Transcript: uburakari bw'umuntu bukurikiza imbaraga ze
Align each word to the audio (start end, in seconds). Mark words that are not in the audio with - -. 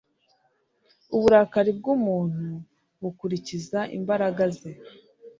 uburakari 1.15 1.71
bw'umuntu 1.79 2.45
bukurikiza 3.01 3.79
imbaraga 3.97 4.43
ze 4.57 4.71